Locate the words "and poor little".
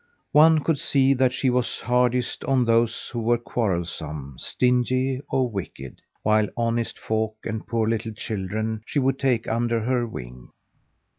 7.43-8.13